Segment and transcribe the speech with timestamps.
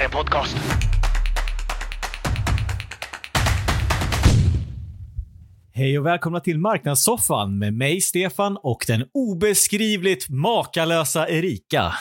[0.00, 0.56] här är en podcast.
[5.72, 11.92] Hej och välkomna till Marknadssoffan med mig Stefan och den obeskrivligt makalösa Erika.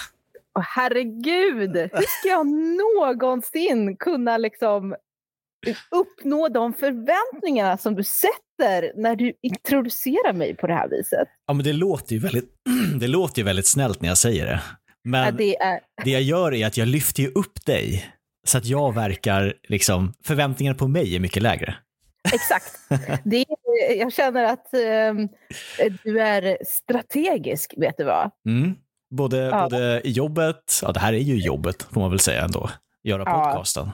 [0.58, 4.96] Åh, herregud, hur ska jag någonsin kunna liksom
[5.92, 11.28] uppnå de förväntningarna som du sätter när du introducerar mig på det här viset?
[11.48, 12.50] Ja, men det låter ju väldigt,
[13.00, 14.62] det låter ju väldigt snällt när jag säger det.
[15.04, 18.06] Men Ja, det är, det jag gör är att jag lyfter ju upp dig
[18.48, 21.76] så att jag verkar, liksom, förväntningarna på mig är mycket lägre.
[22.34, 22.80] exakt.
[23.24, 25.28] Det är, jag känner att ehm,
[26.04, 28.32] du är strategisk, vet du vad?
[28.48, 28.76] Mm.
[29.16, 29.64] Både, Ja.
[29.64, 32.70] både i jobbet, ja det här är ju jobbet får man väl säga ändå,
[33.04, 33.44] göra Ja.
[33.46, 33.90] podcasten.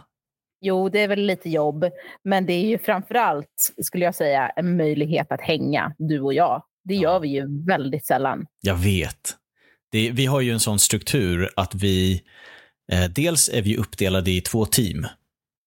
[0.61, 1.85] Jo, det är väl lite jobb,
[2.23, 6.33] men det är ju framför allt, skulle jag säga, en möjlighet att hänga, du och
[6.33, 6.63] jag.
[6.83, 8.45] Det gör vi ju väldigt sällan.
[8.61, 9.35] Jag vet.
[9.95, 12.21] Det, vi har ju en sån struktur att vi,
[12.91, 15.07] eh, dels är vi uppdelade i två team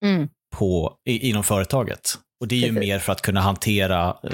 [0.04, 0.28] Mm.
[0.56, 2.14] på, i, inom företaget.
[2.40, 2.80] Och det är ju Precis.
[2.80, 4.30] mer för att kunna hantera eh,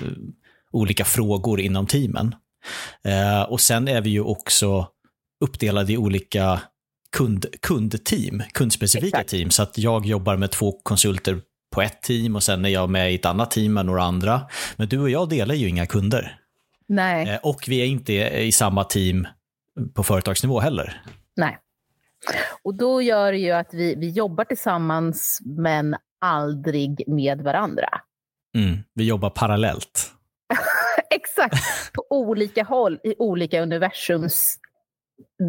[0.72, 2.34] olika frågor inom teamen.
[3.04, 4.88] Eh, och sen är vi ju också
[5.44, 6.60] uppdelade i olika
[7.16, 9.30] kund, kundteam, kundspecifika Exakt.
[9.30, 9.50] team.
[9.50, 11.40] Så att jag jobbar med två konsulter
[11.74, 14.40] på ett team och sen är jag med i ett annat team med några andra.
[14.76, 16.36] Men du och jag delar ju inga kunder.
[16.88, 19.26] Nej, Eh, och vi är inte i samma team
[19.94, 21.02] på företagsnivå heller.
[21.36, 21.58] nej.
[22.62, 27.88] Och då gör det ju att vi, vi jobbar tillsammans, men aldrig med varandra.
[28.56, 28.78] Mm.
[28.94, 30.12] Vi jobbar parallellt.
[31.10, 34.58] Exakt, på olika håll i olika universums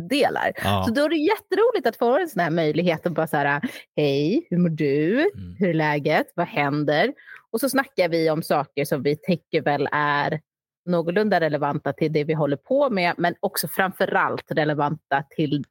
[0.10, 0.52] delar.
[0.64, 0.84] Ja.
[0.88, 3.62] Så då är det jätteroligt att få en sån här möjlighet att bara så här,
[3.96, 5.20] hej, hur mår du?
[5.20, 5.56] Mm.
[5.60, 6.28] Hur är läget?
[6.36, 7.14] Vad händer?
[7.52, 10.42] Och så snackar vi om saker som vi tycker väl är
[10.86, 15.64] någorlunda relevanta till det vi håller på med, men också framförallt relevanta till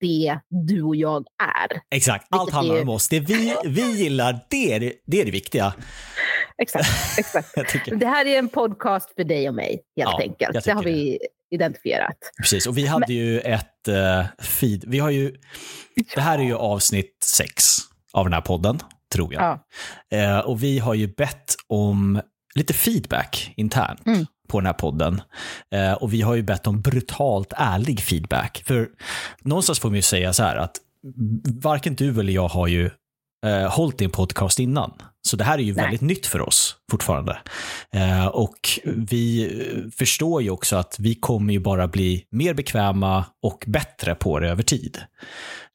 [0.00, 1.80] det du och jag är.
[1.96, 3.08] Exakt, allt handlar är- om oss.
[3.08, 5.74] Det vi, vi gillar, det är det, det är det viktiga.
[6.58, 7.54] Exakt, exakt.
[8.00, 10.64] Det här är en podcast för dig och mig, helt Ja, enkelt.
[10.64, 11.18] Det har vi
[11.50, 12.16] identifierat.
[12.42, 14.84] Precis, och vi hade ju ett uh, feed.
[14.86, 15.34] Vi har ju,
[16.14, 17.76] det här är ju avsnitt sex
[18.12, 18.78] av den här podden,
[19.14, 19.42] tror jag.
[20.08, 20.18] Ja.
[20.18, 22.20] Eh, och vi har ju bett om
[22.54, 24.26] lite feedback internt Mm.
[24.50, 25.22] På den här podden.
[25.74, 28.62] Eh, och vi har ju bett om brutalt ärlig feedback.
[28.66, 28.88] För
[29.42, 30.76] någonstans får man ju säga så här att
[31.62, 32.90] varken du eller jag har ju
[33.46, 34.92] eh, hållit i en podcast innan.
[35.22, 35.84] Så det här är ju Nej.
[35.84, 37.38] väldigt nytt för oss fortfarande.
[37.92, 43.24] Eh, och vi eh, förstår ju också att vi kommer ju bara bli mer bekväma
[43.42, 44.98] och bättre på det över tid.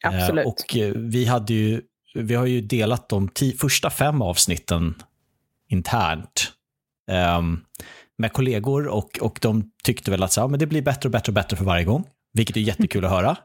[0.06, 0.46] Eh, Absolut.
[0.46, 1.82] och eh, vi hade ju,
[2.16, 4.96] vi har ju delat de första fem avsnitten
[5.70, 6.52] internt
[7.12, 7.60] ehm,
[8.18, 11.12] med kollegor och, och de tyckte väl att så, ja, men det blir bättre och
[11.12, 12.08] bättre och bättre för varje gång.
[12.34, 13.38] Vilket är jättekul att höra.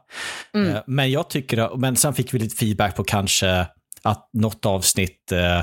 [0.53, 0.75] Mm.
[0.75, 3.67] Eh, Men jag tycker, men sen fick vi lite feedback på kanske
[4.01, 5.61] att något avsnitt eh,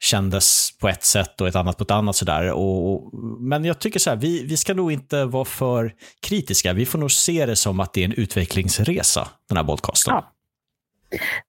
[0.00, 2.52] kändes på ett sätt och ett annat på ett annat sådär.
[2.52, 6.72] Och, och, men jag tycker så här, vi, vi ska nog inte vara för kritiska.
[6.72, 10.14] Vi får nog se det som att det är en utvecklingsresa, den här podcasten.
[10.14, 10.32] Ja.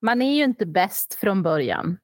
[0.02, 1.96] Man är ju inte bäst från början.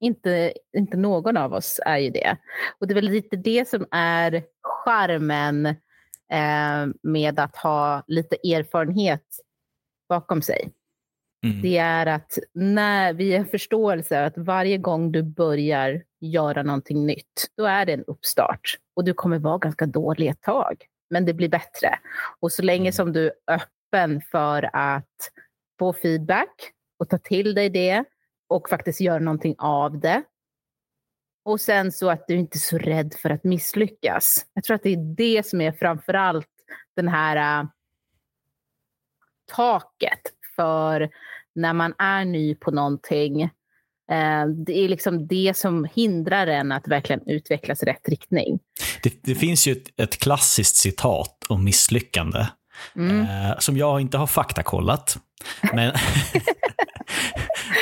[0.00, 2.36] Inte, inte någon av oss är ju det.
[2.78, 5.66] Och det är väl lite det som är charmen
[6.32, 9.24] eh, med att ha lite erfarenhet
[10.08, 10.70] bakom sig.
[11.44, 11.62] Mm.
[11.62, 17.50] Det är att när vi har förståelse att varje gång du börjar göra någonting nytt,
[17.56, 18.78] då är det en uppstart.
[18.96, 21.98] Och du kommer vara ganska dålig ett tag, men det blir bättre.
[22.40, 22.92] Och så länge Mm.
[22.92, 25.30] som du är öppen för att
[25.78, 28.04] få feedback och ta till dig det
[28.50, 30.22] och faktiskt göra någonting av det.
[31.44, 34.46] Och sen så att du inte är så rädd för att misslyckas.
[34.54, 36.48] Jag tror att det är det som är framför allt
[36.96, 37.68] den här äh,
[39.52, 40.20] taket
[40.56, 41.10] för
[41.54, 43.42] när man är ny på någonting.
[44.10, 48.58] Eh, det är liksom det som hindrar en att verkligen utvecklas i rätt riktning.
[49.02, 52.46] Det, det finns ju ett, ett klassiskt citat om misslyckande
[52.96, 53.20] Mm.
[53.20, 55.18] eh, som jag inte har faktakollat.
[55.72, 55.92] Men,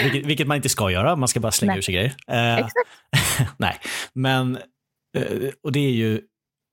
[0.03, 1.79] vilket, vilket man inte ska göra, man ska bara slänga Nej.
[1.79, 2.15] ur sig grejer.
[2.31, 2.67] Eh,
[3.57, 3.79] nej,
[4.13, 4.57] men
[5.17, 6.21] eh, och det är ju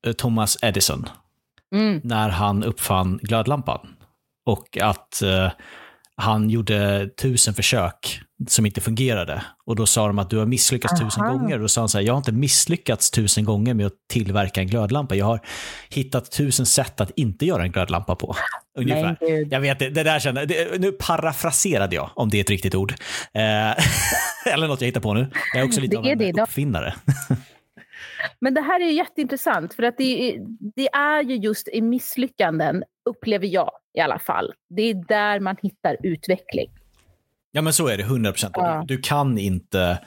[0.06, 1.08] eh, Thomas Edison
[1.74, 2.00] Mm.
[2.04, 3.96] när han uppfann glödlampan.
[4.46, 5.50] Och att eh,
[6.16, 9.42] han gjorde tusen försök som inte fungerade.
[9.64, 11.32] Och då sa de att du har misslyckats tusen Aha.
[11.32, 11.54] gånger.
[11.54, 14.60] Och då sa han så här, jag har inte misslyckats tusen gånger med att tillverka
[14.60, 15.14] en glödlampa.
[15.14, 15.40] Jag har
[15.90, 18.36] hittat tusen sätt att inte göra en glödlampa på.
[18.78, 19.16] Ungefär.
[19.20, 19.52] Gud.
[19.52, 22.74] Jag vet, det, det där kände, det, nu parafraserade jag, om det är ett riktigt
[22.74, 22.94] ord.
[23.34, 23.42] Eh,
[24.52, 25.26] eller något jag hittar på nu.
[25.54, 26.94] Jag är också lite Det av en uppfinnare.
[28.40, 30.38] Men det här är ju jätteintressant för att det
[30.76, 34.52] det är ju just i misslyckanden, upplever jag i alla fall.
[34.68, 36.70] Det är där man hittar utveckling.
[37.56, 38.02] Ja, men så är det.
[38.02, 38.54] 100 procent.
[38.56, 38.84] Ja.
[38.86, 39.98] Du, du kan inte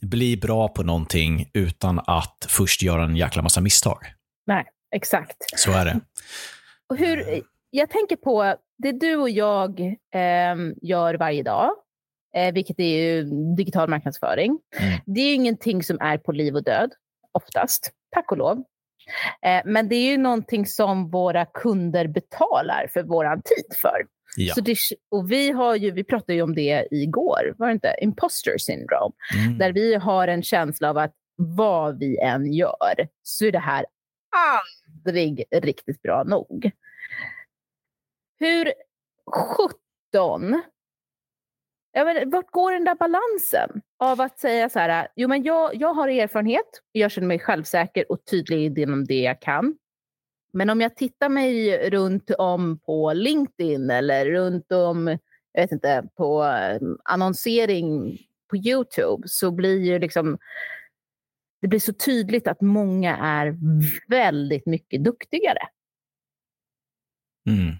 [0.00, 3.98] bli bra på någonting utan att först göra en jäkla massa misstag.
[4.46, 4.64] Nej,
[4.94, 5.36] exakt.
[5.56, 6.00] Så är det.
[6.88, 9.80] Och hur, jag tänker på det du och jag
[10.14, 11.70] eh, gör varje dag,
[12.34, 13.24] eh, vilket är ju
[13.56, 14.58] digital marknadsföring.
[14.78, 15.00] Mm.
[15.06, 16.90] Det är ju ingenting som är på liv och död,
[17.32, 18.58] oftast, tack och lov.
[19.42, 24.17] Eh, men det är ju någonting som våra kunder betalar för vår tid för.
[24.36, 24.54] Ja.
[24.54, 24.76] Så det,
[25.08, 27.94] och vi, har ju, vi pratade ju om det igår, var det inte?
[28.00, 29.14] Imposter syndrome.
[29.34, 29.58] Mm.
[29.58, 33.86] Där vi har en känsla av att vad vi än gör så är det här
[34.36, 36.70] aldrig riktigt bra nog.
[38.38, 38.72] Hur
[39.26, 40.62] sjutton...
[41.92, 45.74] Jag vet, vart går den där balansen av att säga så här, jo men jag,
[45.74, 49.76] jag har erfarenhet, jag känner mig självsäker och tydlig inom det jag kan.
[50.58, 55.18] Men om jag tittar mig runt om på LinkedIn eller runt om,
[55.52, 58.18] jag vet inte, på eh, annonsering
[58.50, 60.38] på YouTube så blir ju liksom
[61.60, 63.56] det blir så tydligt att många är
[64.08, 65.68] väldigt mycket duktigare.
[67.46, 67.74] Mm.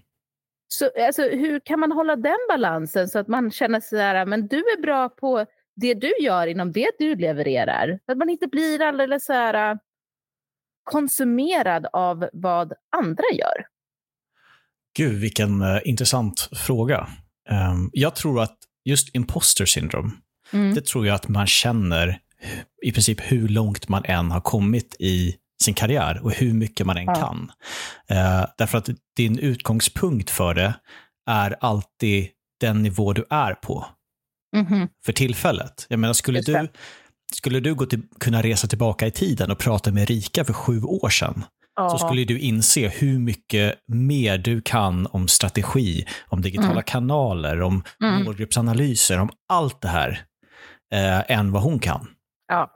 [0.67, 4.47] Så alltså, hur kan man hålla den balansen så att man känner så här, men
[4.47, 5.45] du är bra på
[5.75, 7.99] det du gör inom det du levererar.
[8.05, 9.79] Att man inte blir alldeles så här
[10.83, 13.65] konsumerad av vad andra gör.
[14.97, 17.07] Gud, vilken uh, intressant fråga.
[17.49, 20.11] Um, jag tror att just imposter syndrome,
[20.53, 20.73] Mm.
[20.75, 22.19] det tror jag att man känner
[22.83, 26.97] i princip hur långt man än har kommit i sin karriär och hur mycket man
[26.97, 27.15] än Ja.
[27.15, 27.51] kan.
[28.09, 30.73] Eh, därför att din utgångspunkt för det
[31.29, 32.27] är alltid
[32.59, 33.85] den nivå du är på
[34.55, 34.87] Mhm.
[35.05, 35.85] för tillfället.
[35.89, 36.67] Jag menar, skulle du.
[37.35, 40.81] Skulle du gå till, kunna resa tillbaka i tiden och prata med Rika för sju
[40.81, 41.43] år sedan,
[41.91, 46.83] så skulle du inse hur mycket mer du kan om strategi, om digitala Mm.
[46.83, 48.23] kanaler, om Mm.
[48.23, 50.21] målgruppsanalyser, om allt det här,
[50.93, 52.07] eh, än vad hon kan.
[52.47, 52.71] Ja.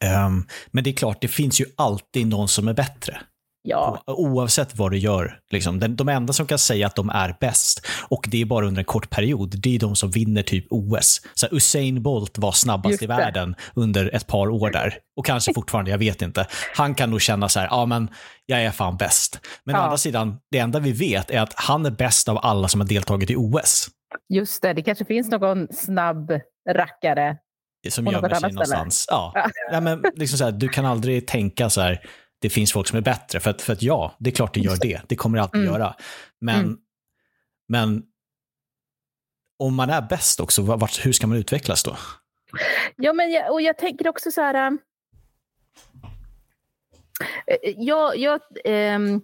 [0.00, 3.20] Ehm, men det är klart, det finns ju alltid någon som är bättre.
[3.62, 4.02] Ja.
[4.06, 5.38] Oavsett vad du gör.
[5.50, 5.96] Liksom.
[5.96, 8.84] De, enda som kan säga att de är bäst, och det är bara under en
[8.84, 11.20] kort period, det är de som vinner typ OS.
[11.34, 14.94] Så Usain Bolt var snabbast i världen under ett par år där.
[15.16, 16.46] Och kanske fortfarande, jag vet inte.
[16.76, 18.08] Han kan nog känna så här, ja men
[18.46, 19.40] jag är fan bäst.
[19.64, 19.82] Men å Ja.
[19.84, 22.88] andra sidan, det enda vi vet är att han är bäst av alla som har
[22.88, 23.88] deltagit i OS.
[24.34, 26.30] Just det, det kanske finns någon snabb
[26.70, 27.36] rackare.
[27.88, 28.52] Som gömmer sig ställe.
[28.52, 29.06] någonstans.
[29.08, 29.32] Ja.
[29.34, 29.50] Ja.
[29.72, 32.00] Ja, men liksom så här, du kan aldrig tänka så här,
[32.38, 33.40] det finns folk som är bättre.
[33.40, 35.00] För att, för att ja, det är klart det gör det.
[35.08, 35.72] Det kommer det alltid Mm.
[35.72, 35.94] göra.
[36.40, 36.78] Men, Mm.
[37.68, 38.02] men
[39.58, 41.96] om man är bäst också, vart, hur ska man utvecklas då?
[42.96, 44.54] Ja, men jag, och jag tänker också så här...
[44.66, 44.78] ähm,
[47.46, 49.20] eh, Jag, jag, ehm,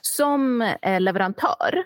[0.00, 1.84] som eh, leverantör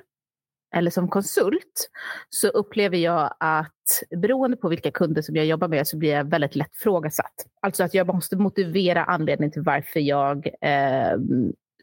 [0.74, 1.90] eller som konsult
[2.28, 3.72] så upplever jag att
[4.16, 7.34] beroende på vilka kunder som jag jobbar med så blir jag väldigt lätt frågasatt.
[7.60, 11.18] Alltså att jag måste motivera anledningen till varför jag eh,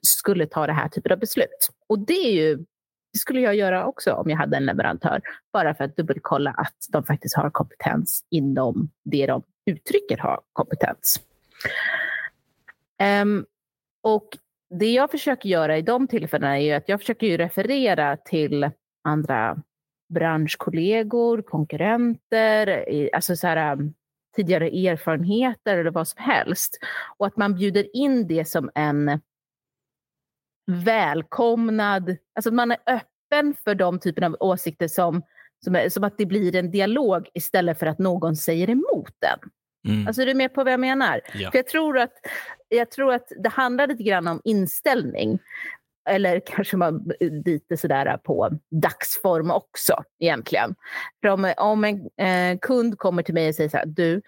[0.01, 1.69] skulle ta det här typen av beslut.
[1.88, 2.65] Och det är ju
[3.13, 5.21] det skulle jag göra också om jag hade en leverantör.
[5.53, 11.21] Bara för att dubbelkolla att de faktiskt har kompetens inom det de uttrycker har kompetens.
[13.21, 13.45] Um,
[14.01, 14.38] och
[14.80, 18.70] det jag försöker göra i de tillfällena är ju att jag försöker referera till
[19.04, 19.58] andra
[20.14, 23.94] branschkollegor, konkurrenter, alltså så här, um,
[24.36, 26.80] tidigare erfarenheter eller vad som helst.
[27.18, 29.19] Och att man bjuder in det som en
[30.71, 35.21] välkomnad, alltså man är öppen för de typerna av åsikter som,
[35.66, 39.40] som, är, som att det blir en dialog istället för att någon säger emot den.
[39.88, 40.07] Mm.
[40.07, 41.21] Alltså är du med på vad jag menar?
[41.33, 41.52] Ja.
[41.52, 42.14] För jag tror, att,
[42.73, 45.39] jag tror att det handlar lite grann om inställning.
[46.09, 50.75] Eller kanske man lite sådär på dagsform också egentligen.
[51.21, 54.21] För om, om en eh, kund kommer till mig och säger så här, du,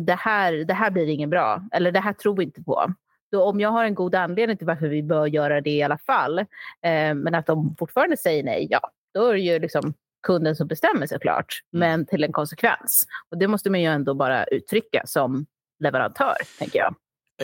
[0.00, 1.62] det här, det här blir inget bra.
[1.72, 2.92] Eller det här tror vi inte på.
[3.32, 5.98] Då om jag har en god anledning till varför vi bör göra det i alla
[5.98, 6.38] fall.
[6.38, 8.80] Eh, men att de fortfarande säger nej, ja,
[9.14, 9.94] då är det ju liksom
[10.26, 11.60] kunden som bestämmer såklart.
[11.72, 13.06] Men till en konsekvens.
[13.30, 15.46] Och det måste man ju ändå bara uttrycka som
[15.78, 16.94] leverantör, tänker jag.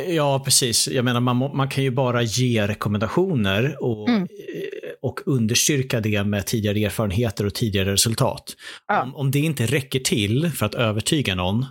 [0.09, 0.89] Ja, precis.
[0.89, 4.23] Jag menar, man, man kan ju bara ge rekommendationer och, Mm.
[4.23, 4.29] eh,
[5.03, 8.45] och understyrka det med tidigare erfarenheter och tidigare resultat.
[8.89, 9.03] Ja.
[9.03, 11.67] Om, om det inte räcker till för att övertyga någon,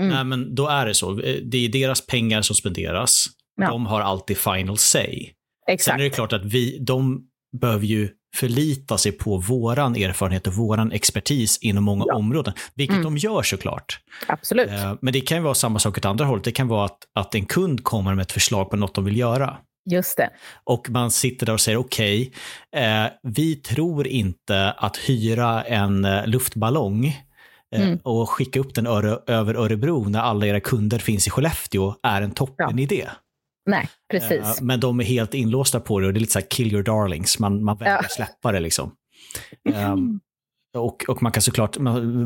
[0.00, 0.10] Mm.
[0.14, 1.20] nej, men då är det så.
[1.20, 3.26] Eh, Det är deras pengar som spenderas.
[3.60, 3.68] Ja.
[3.68, 5.24] De har alltid final say.
[5.66, 6.00] Sen Exakt.
[6.00, 7.20] är det klart att vi, de
[7.60, 12.14] behöver ju förlita sig på våran erfarenhet och våran expertis inom många Ja.
[12.14, 13.04] områden, vilket Mm.
[13.04, 14.00] de gör såklart.
[14.26, 14.70] Absolut.
[14.70, 16.44] Eh, Men det kan ju vara samma sak åt andra hållet.
[16.44, 19.16] Det kan vara att, att en kund kommer med ett förslag på något de vill
[19.16, 19.56] göra.
[19.90, 20.30] Just det.
[20.64, 22.32] Och man sitter där och säger okej,
[22.76, 27.16] eh, vi tror inte att hyra en eh, luftballong
[27.74, 27.98] Eh, mm.
[28.02, 28.86] Och skicka upp den
[29.26, 32.72] över Örebro när alla era kunder finns i Skellefteå är en toppen ja.
[33.66, 34.60] Nej, precis.
[34.60, 36.82] Men de är helt inlåsta på det och det är lite så här kill your
[36.82, 38.08] darlings, man, man vägrar ja.
[38.08, 38.92] släppa det liksom.
[39.92, 40.20] Um,
[40.76, 41.76] och, och man kan såklart,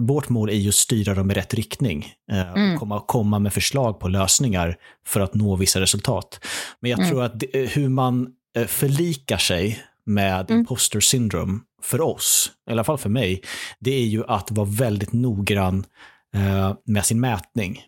[0.00, 2.12] vårt mål är ju att styra dem i rätt riktning.
[2.32, 2.78] Eh, mm.
[2.78, 4.76] komma, komma med förslag på lösningar
[5.06, 6.40] för att nå vissa resultat.
[6.80, 7.10] Men jag mm.
[7.10, 10.60] tror att det, hur man eh, förlikar sig med mm.
[10.60, 13.42] imposter syndrome för oss, i alla fall för mig,
[13.78, 15.84] det är ju att vara väldigt noggrann
[16.34, 17.82] eh, med sin mätning.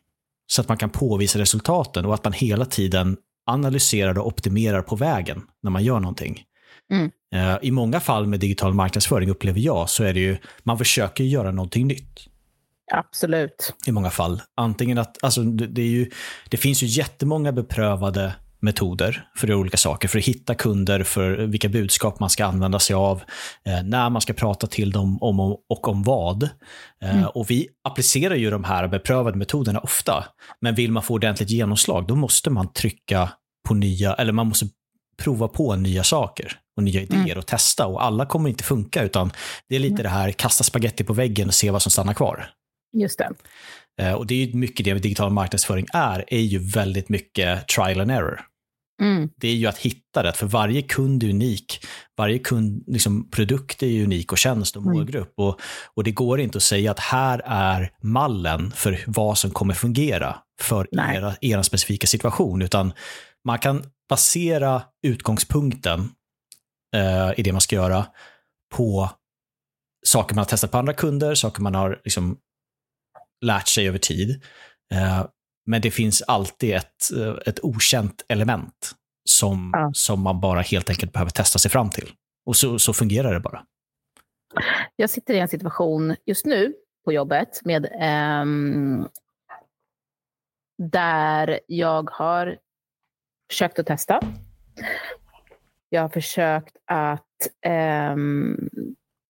[0.46, 3.16] Så att man kan påvisa resultaten och att man hela tiden
[3.48, 6.44] analyserar och optimerar på vägen när man gör någonting.
[6.92, 7.10] Mm.
[7.34, 11.24] Eh, I många fall med digital marknadsföring upplever jag så är det ju, man försöker
[11.24, 12.26] göra någonting nytt.
[12.92, 13.74] Absolut.
[13.86, 14.42] I många fall.
[14.54, 16.10] Antingen att, alltså det, det, är ju,
[16.48, 21.68] det finns ju jättemånga beprövade metoder för olika saker, för att hitta kunder, för vilka
[21.68, 23.22] budskap man ska använda sig av,
[23.64, 26.42] eh, när man ska prata till dem om och om vad.
[27.02, 27.28] Eh, mm.
[27.34, 30.24] Och vi applicerar ju de här beprövade metoderna ofta,
[30.60, 33.30] men vill man få ordentligt genomslag, då måste man trycka
[33.68, 34.66] på nya, eller man måste
[35.22, 37.38] prova på nya saker och nya idéer mm.
[37.38, 37.86] och testa.
[37.86, 39.30] Och alla kommer inte funka, utan
[39.68, 40.02] det är lite mm.
[40.02, 42.50] det här, kasta spaghetti på väggen och se vad som stannar kvar.
[42.92, 43.30] Just det.
[44.00, 48.00] Eh, och det är ju mycket det digital marknadsföring är, är ju väldigt mycket trial
[48.00, 48.40] and error.
[49.02, 49.30] Mm.
[49.36, 51.86] Det är ju att hitta rätt, för varje kund är unik.
[52.16, 54.94] Varje kund, liksom, produkt är unik och tjänst och mm.
[54.94, 55.38] målgrupp.
[55.38, 55.48] Mm.
[55.48, 55.60] Och,
[55.94, 60.36] och det går inte att säga att här är mallen för vad som kommer fungera
[60.60, 62.92] för era, era specifika situation, utan
[63.44, 66.10] man kan basera utgångspunkten
[66.96, 68.06] eh, i det man ska göra
[68.74, 69.10] på
[70.06, 72.38] saker man har testat på andra kunder, saker man har liksom
[73.40, 74.42] lärt sig över tid.
[74.92, 75.26] Eh,
[75.66, 78.92] men det finns alltid ett, eh, ett okänt element
[79.30, 79.90] som, ja.
[79.94, 82.12] som man bara helt enkelt behöver testa sig fram till.
[82.46, 83.64] Och så, så fungerar det bara.
[84.96, 87.86] Jag sitter i en situation just nu på jobbet med
[88.42, 89.08] um,
[90.78, 92.58] där jag har
[93.50, 94.20] försökt att testa.
[95.88, 97.24] Jag har försökt att
[98.12, 98.70] um,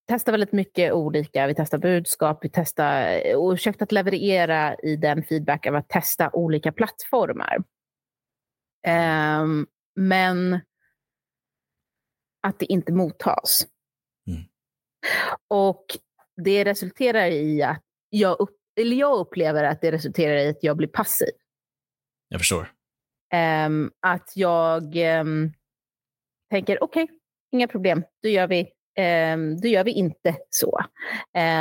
[0.09, 1.47] testa väldigt mycket olika.
[1.47, 6.29] Vi testar budskap, vi testar och försökt att leverera i den feedback av att testa
[6.33, 7.63] olika plattformar.
[9.41, 10.59] Um, men
[12.41, 13.67] att det inte mottas.
[14.27, 14.41] Mm.
[15.47, 15.85] Och
[16.43, 20.77] det resulterar i att jag, upp, eller jag upplever att det resulterar i att jag
[20.77, 21.33] blir passiv.
[22.27, 22.71] Jag förstår.
[23.65, 25.53] Um, att jag um,
[26.49, 27.15] tänker okej, okay,
[27.51, 28.71] inga problem, då gör vi
[29.61, 30.79] då gör vi inte så.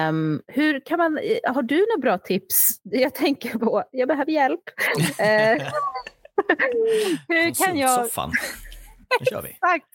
[0.08, 2.68] Um, hur kan man, eh, har du några bra tips?
[2.82, 4.60] Jag tänker på, jag behöver hjälp.
[4.98, 5.64] uh,
[7.28, 8.06] hur kan jag...
[8.06, 8.32] Soffan.
[9.20, 9.48] Nu kör vi.
[9.48, 9.86] Exakt.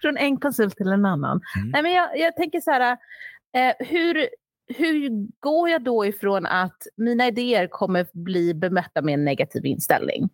[0.00, 1.40] Från en konsult till en annan.
[1.56, 1.70] Mm.
[1.70, 4.28] Nej, men jag, jag tänker så här, uh, hur,
[4.74, 5.10] hur
[5.40, 10.28] går jag då ifrån att mina idéer kommer bli bemötta med en negativ inställning?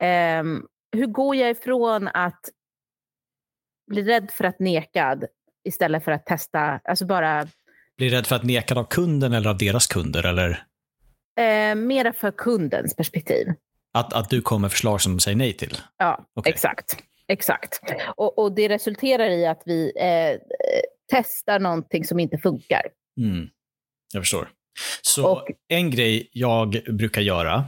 [0.00, 0.66] Mm.
[0.92, 2.40] Hur går jag ifrån att
[3.88, 5.24] bli rädd för att nekad
[5.68, 7.48] istället för att testa, alltså bara...
[7.96, 10.26] Blir rädd för att nekad av kunden eller av deras kunder?
[10.26, 10.64] Eller?
[11.40, 13.46] Eh, mera för kundens perspektiv.
[13.94, 15.78] Att, att du kommer med förslag som de säger nej till?
[15.98, 16.52] Ja, okay.
[16.52, 16.96] exakt.
[17.28, 17.80] Exakt.
[18.16, 20.40] Och, och, det resulterar i att vi eh,
[21.12, 22.82] testar någonting som inte funkar.
[23.20, 23.48] Mm.
[24.12, 24.48] Jag förstår.
[25.02, 27.64] Så och, en grej jag brukar göra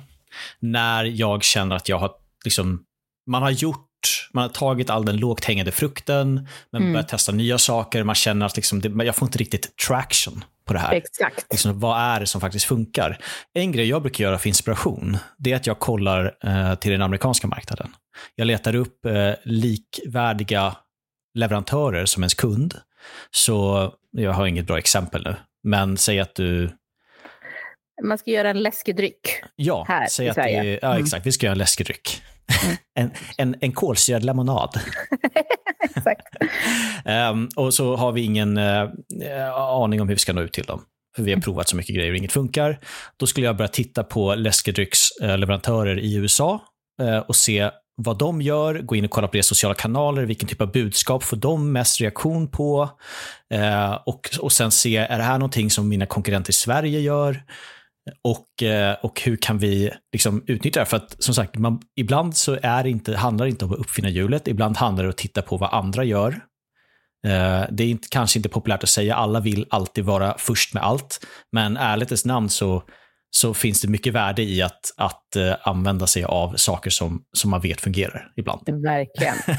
[0.59, 2.15] när jag känner att jag har
[2.45, 2.85] liksom,
[3.27, 3.90] man har gjort
[4.33, 6.93] man har tagit all den lågt hängande frukten, men mm.
[6.93, 8.05] börjat testa nya saker.
[8.05, 10.93] Man känner att liksom, det, jag får inte riktigt traction på det här.
[10.93, 11.47] Exakt.
[11.51, 13.19] Liksom, vad är det som faktiskt funkar?
[13.55, 17.03] En grej jag brukar göra för inspiration, det är att jag kollar eh, till den
[17.03, 17.95] amerikanska marknaden.
[18.35, 20.77] Jag letar upp eh, likvärdiga
[21.35, 22.75] leverantörer som ens kund.
[23.31, 26.71] Så jag har inget bra exempel nu, men säg att du
[28.03, 29.43] man ska göra en läskedryck.
[29.57, 31.03] Ja, här säg att det, ja mm.
[31.03, 31.27] exakt.
[31.27, 32.23] Vi ska göra en läskedryck.
[32.65, 32.77] Mm.
[32.95, 34.81] en, en, en kolsyrad lemonad.
[35.97, 36.37] exakt.
[37.05, 38.91] um, och så har vi ingen uh,
[39.55, 40.83] aning om hur vi ska nå ut till dem.
[41.17, 41.43] För vi har mm.
[41.43, 42.81] provat så mycket grejer och inget funkar.
[43.17, 46.61] Då skulle jag börja titta på läskedrycksleverantörer i USA
[47.03, 47.71] uh, och se
[48.05, 51.23] vad de gör, gå in och kolla på deras sociala kanaler, vilken typ av budskap
[51.23, 52.91] får de mest reaktion på?
[53.55, 57.43] Eh, och, och sen se, är det här någonting som mina konkurrenter i Sverige gör?
[58.23, 60.87] Och, eh, och hur kan vi liksom utnyttja det?
[60.87, 63.79] För att som sagt, man, ibland så är det inte, handlar det inte om att
[63.79, 66.41] uppfinna hjulet, ibland handlar det om att titta på vad andra gör.
[67.27, 70.83] Eh, det är inte, kanske inte populärt att säga, alla vill alltid vara först med
[70.83, 72.83] allt, men ärlighetens namn så
[73.31, 77.51] så finns det mycket värde i att, att uh, använda sig av saker som, som
[77.51, 78.61] man vet fungerar ibland.
[78.83, 79.35] Verkligen.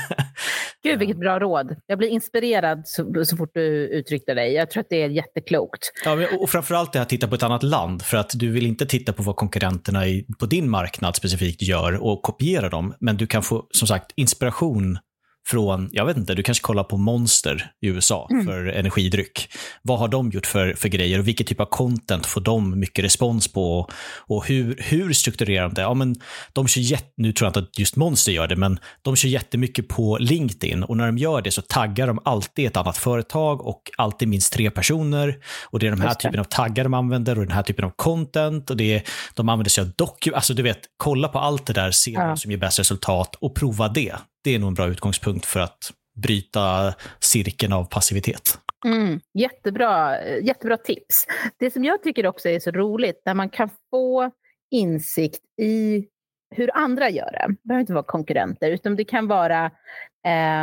[0.83, 1.75] Gud, vilket bra råd.
[1.87, 4.53] Jag blir inspirerad så, så fort du uttryckte dig.
[4.53, 5.91] Jag tror att det är jätteklokt.
[6.05, 8.67] Ja, och framförallt det här att titta på ett annat land, för att du vill
[8.67, 13.17] inte titta på vad konkurrenterna i, på din marknad specifikt gör och kopiera dem, men
[13.17, 14.99] du kan få, som sagt, inspiration
[15.47, 18.45] från, jag vet inte, du kanske kollar på Monster i USA mm.
[18.45, 19.49] för energidryck.
[19.81, 23.05] Vad har de gjort för, för grejer och vilken typ av content får de mycket
[23.05, 23.89] respons på?
[24.17, 25.81] Och hur, hur strukturerar de det?
[25.81, 26.15] Ja, men
[26.53, 29.29] de kör jätt, nu tror jag inte att just Monster gör det, men de kör
[29.29, 33.67] jättemycket på LinkedIn och när de gör det så taggar de alltid ett annat företag
[33.67, 35.35] och alltid minst tre personer.
[35.69, 37.91] Och det är de här typen av taggar de använder och den här typen av
[37.95, 41.65] content och det är, de använder sig av dokument, alltså du vet, kolla på allt
[41.65, 42.27] det där, se ja.
[42.27, 45.59] vad som ger bäst resultat och prova det det är nog en bra utgångspunkt för
[45.59, 48.59] att bryta cirkeln av passivitet.
[48.85, 51.25] Mm, jättebra, jättebra tips.
[51.57, 54.31] Det som jag tycker också är så roligt, när man kan få
[54.71, 56.07] insikt i
[56.55, 57.45] hur andra gör det.
[57.47, 59.71] Det behöver inte vara konkurrenter, utan det kan vara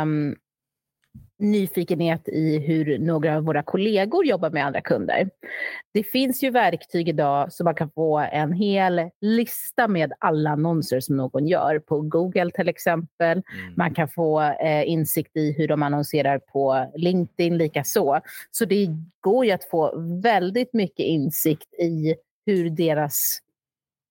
[0.03, 0.35] um,
[1.39, 5.29] nyfikenhet i hur några av våra kollegor jobbar med andra kunder.
[5.93, 10.99] Det finns ju verktyg idag så man kan få en hel lista med alla annonser
[10.99, 13.31] som någon gör på Google till exempel.
[13.31, 13.73] Mm.
[13.77, 18.19] Man kan få eh, insikt i hur de annonserar på LinkedIn likaså.
[18.51, 18.87] Så det
[19.19, 22.15] går ju att få väldigt mycket insikt i
[22.45, 23.39] hur deras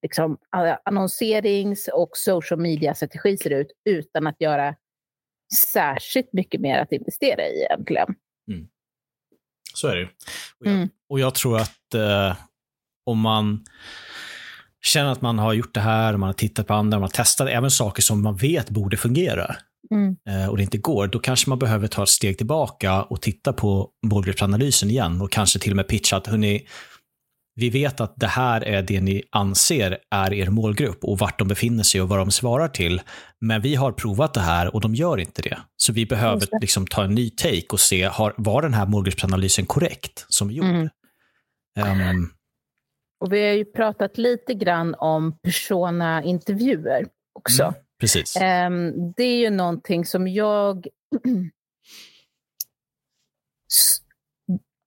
[0.02, 0.38] liksom,
[0.82, 4.74] annonserings och social media-strategi ser ut utan att göra
[5.54, 8.14] särskilt mycket mer att investera i egentligen.
[8.50, 8.66] Mm.
[9.74, 10.04] Så är det
[10.60, 10.88] och jag, mm.
[11.08, 12.36] och jag tror att eh,
[13.06, 13.64] om man
[14.84, 17.48] känner att man har gjort det här, man har tittat på andra, man har testat
[17.48, 19.56] även saker som man vet borde fungera
[19.90, 20.16] mm.
[20.28, 23.52] eh, och det inte går, då kanske man behöver ta ett steg tillbaka och titta
[23.52, 26.66] på målgruppsanalysen igen och kanske till och med pitcha att hörni,
[27.58, 31.48] vi vet att det här är det ni anser är er målgrupp och vart de
[31.48, 33.00] befinner sig och vad de svarar till.
[33.40, 35.58] Men vi har provat det här och de gör inte det.
[35.76, 39.66] Så vi behöver liksom ta en ny take och se, har, var den här målgruppsanalysen
[39.66, 40.90] korrekt som vi gjorde?
[41.78, 42.16] Mm.
[42.16, 42.30] Um,
[43.20, 47.62] och vi har ju pratat lite grann om persona-intervjuer också.
[47.62, 48.36] Mm, precis.
[48.36, 50.86] Um, det är ju någonting som jag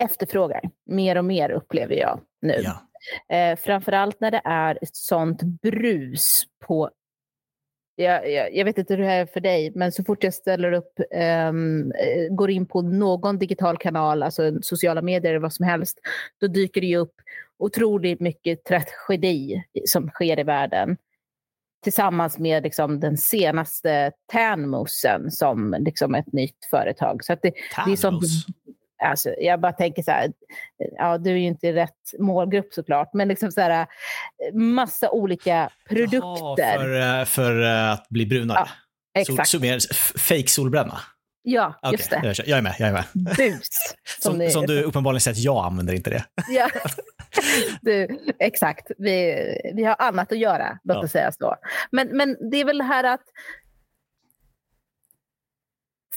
[0.03, 2.63] efterfrågar mer och mer upplever jag nu.
[2.63, 2.87] Ja.
[3.35, 6.89] Eh, framförallt när det är ett sånt brus på
[7.95, 10.71] jag, jag, jag, vet inte hur det är för dig, men så fort jag ställer
[10.71, 10.99] upp,
[11.49, 11.93] um,
[12.29, 15.99] går in på någon digital kanal, alltså sociala medier eller vad som helst,
[16.41, 17.15] då dyker det ju upp
[17.59, 20.97] otroligt mycket tragedi som sker i världen.
[21.83, 27.23] Tillsammans med liksom, den senaste Tanmosen som liksom, ett nytt företag.
[27.25, 27.53] Så att det,
[27.85, 28.23] det är sånt
[29.01, 30.31] Alltså, jag bara tänker så här,
[30.97, 33.87] ja du är ju inte rätt målgrupp såklart, men liksom så här,
[34.53, 36.19] massa olika produkter.
[36.19, 38.67] Jaha, för, eh, för eh, att bli brunare?
[39.13, 39.49] Ja, exakt.
[39.49, 39.79] Sol,
[40.17, 40.99] fake solbränna?
[41.43, 42.33] Ja, okay, just det.
[42.45, 42.75] Jag är med.
[42.79, 43.03] Jag är med.
[43.13, 43.69] Bus.
[44.19, 46.25] Som, som, som du uppenbarligen sett, jag använder inte det.
[46.49, 46.69] ja,
[47.81, 48.91] du, exakt.
[48.97, 49.35] Vi,
[49.75, 51.03] vi har annat att göra, låt ja.
[51.03, 51.55] oss säga så.
[51.91, 53.21] Men, men det är väl det här att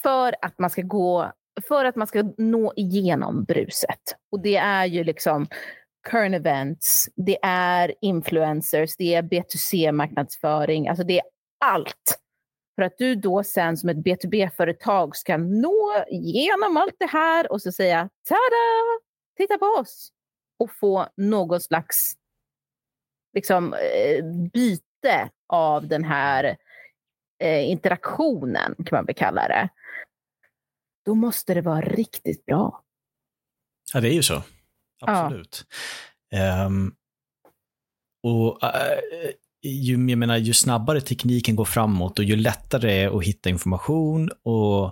[0.01, 1.31] för att man ska gå
[1.67, 4.15] för att man ska nå igenom bruset.
[4.31, 5.47] Och det är ju liksom
[6.09, 11.25] current events, det är influencers, det är B2C-marknadsföring, alltså det är
[11.65, 12.19] allt.
[12.75, 17.61] För att du då sen som ett B2B-företag ska nå igenom allt det här och
[17.61, 18.99] så säga tada,
[19.37, 20.11] titta på oss
[20.59, 22.13] och få någon slags
[23.33, 26.57] liksom, eh, byte av den här
[27.39, 29.69] eh, interaktionen, kan man väl kalla det
[31.05, 32.81] då måste det vara riktigt bra.
[33.93, 34.43] Ja, det är ju så.
[35.01, 35.65] Absolut.
[36.29, 36.65] Ja.
[36.65, 36.95] Um,
[38.23, 38.69] och uh,
[39.63, 43.49] ju, jag menar, ju snabbare tekniken går framåt och ju lättare det är att hitta
[43.49, 44.85] information och,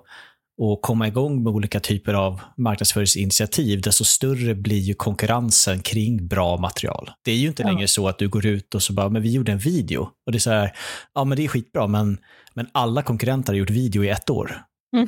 [0.57, 6.57] och komma igång med olika typer av marknadsföringsinitiativ, desto större blir ju konkurrensen kring bra
[6.57, 7.11] material.
[7.21, 7.69] Det är ju inte ja.
[7.69, 10.09] längre så att du går ut och så bara, men vi gjorde en video.
[10.25, 10.75] Och det är så här,
[11.13, 12.17] ja men det är skitbra, men,
[12.53, 14.63] men alla konkurrenter har gjort video i ett år.
[14.95, 15.07] Mm.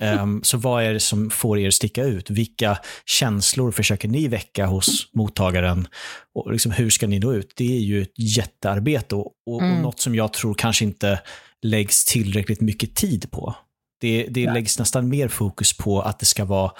[0.00, 2.30] Um, så vad är det som får er sticka ut?
[2.30, 5.88] Vilka känslor försöker ni väcka hos mottagaren?
[6.34, 7.52] Och liksom, hur ska ni nå ut?
[7.56, 9.76] Det är ju ett jättearbete och, och, mm.
[9.76, 11.20] och något som jag tror kanske inte
[11.62, 13.54] läggs tillräckligt mycket tid på.
[14.00, 14.52] Det, det ja.
[14.52, 16.72] läggs nästan mer fokus på att det ska vara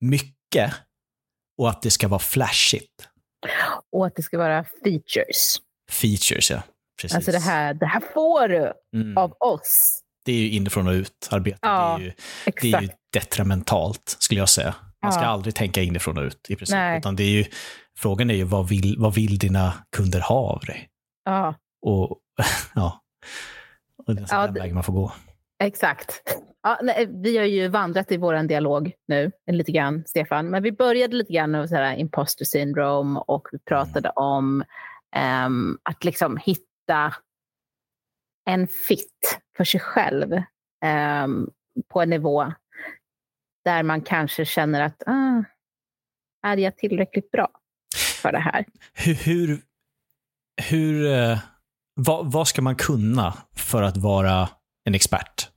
[0.00, 0.72] mycket
[1.58, 3.08] och att det ska vara flashigt.
[3.92, 5.56] Och att det ska vara features.
[5.90, 6.62] Features, ja.
[7.00, 7.16] Precis.
[7.16, 9.16] Alltså det här, det här får du mm.
[9.16, 11.58] av oss det är ju inifrån och ut arbete.
[11.62, 12.12] Ja, det, är ju,
[12.62, 14.74] det är ju detrimentalt, skulle jag säga.
[15.02, 15.28] Man ska Ja.
[15.28, 16.74] aldrig tänka inifrån och ut i princip.
[16.74, 16.98] Nej.
[16.98, 17.44] Utan det är ju,
[17.98, 20.88] frågan är ju vad vill, vad vill dina kunder ha av dig?
[21.24, 22.18] Ja, Och
[22.74, 23.00] ja,
[24.06, 25.12] och det är Ja, den vägen man får gå.
[25.62, 26.22] exakt.
[26.62, 30.50] Ja, nej, vi har ju vandrat i vår dialog nu lite grann, Stefan.
[30.50, 34.64] Men vi började lite grann med så här imposter syndrome och vi pratade om
[35.16, 37.14] ehm, att liksom hitta
[38.46, 40.42] en fit för sig själv
[40.84, 41.50] ehm,
[41.88, 42.52] på en nivå
[43.64, 45.44] där man kanske känner att ah,
[46.46, 47.48] är jag tillräckligt bra
[48.22, 48.64] för det här?
[48.94, 49.60] Hur, hur,
[50.62, 51.38] hur eh,
[51.94, 54.48] vad, vad ska man kunna för att vara
[54.84, 55.50] en expert?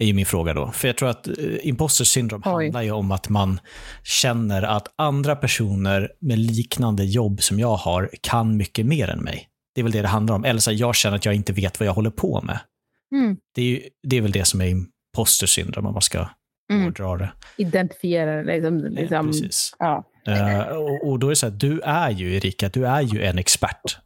[0.00, 0.70] är ju min fråga då.
[0.70, 3.60] För jag tror att eh, imposter syndrome handlar ju om att man
[4.04, 9.49] känner att andra personer med liknande jobb som jag har kan mycket mer än mig.
[9.74, 10.44] Det är väl det det handlar om.
[10.44, 12.58] Eller så här, jag känner att jag inte vet vad jag håller på med.
[13.14, 13.36] Mm.
[13.54, 16.28] Det är, ju, det är väl det som är imposter syndrome om man ska
[16.72, 16.84] Mm.
[16.84, 17.32] hårdra det.
[17.56, 19.74] Identifiera liksom, Eh, liksom Precis.
[19.78, 20.04] ja.
[20.26, 23.22] Eh, och, och då är det så här, du är ju Erika, du är ju
[23.22, 23.98] en expert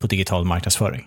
[0.00, 1.06] på digital marknadsföring.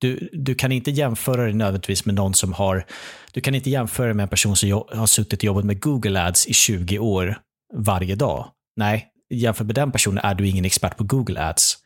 [0.00, 2.86] Du, du kan inte jämföra dig nödvändigtvis med någon som har,
[3.32, 6.46] du kan inte jämföra med en person som har suttit och jobbat med Google Ads
[6.46, 7.36] i 20 år
[7.74, 8.48] varje dag.
[8.76, 11.78] Nej, jämfört med den personen är du ingen expert på Google Ads.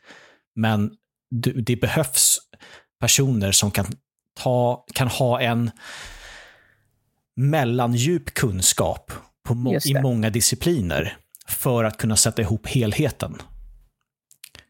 [0.55, 0.91] Men
[1.65, 2.37] det behövs
[2.99, 3.85] personer som kan,
[4.39, 5.71] ta, kan ha en
[7.35, 9.11] mellandjup kunskap
[9.49, 13.35] må- i många discipliner för att kunna sätta ihop helheten,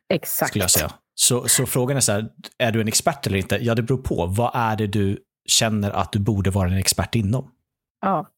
[0.10, 0.50] Exakt.
[0.50, 0.92] skulle jag säga.
[1.14, 3.58] Så, så frågan är så här, är du en expert eller inte?
[3.62, 4.26] Ja, det beror på.
[4.26, 7.52] Vad är det du känner att du borde vara en expert inom?
[8.02, 8.30] Ja.